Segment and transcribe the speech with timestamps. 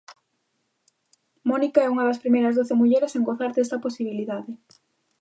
[1.49, 4.51] Mónica é unha das primeiras doce mulleres en gozar desta posibilidade.